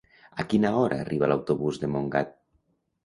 [0.43, 2.33] A quina hora arriba l'autobús de Montgat?